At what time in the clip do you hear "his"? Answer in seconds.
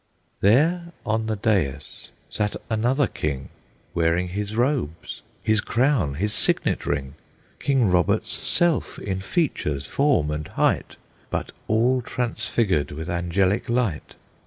4.29-4.55, 5.43-5.61, 6.15-6.33